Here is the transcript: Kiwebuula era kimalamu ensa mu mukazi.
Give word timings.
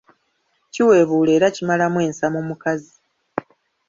Kiwebuula 0.73 1.31
era 1.37 1.47
kimalamu 1.55 1.97
ensa 2.07 2.25
mu 2.33 2.41
mukazi. 2.47 2.95